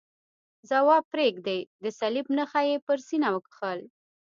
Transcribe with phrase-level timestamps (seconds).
[0.69, 3.79] ځواب پرېږدئ، د صلیب نښه یې پر سینه وکښل.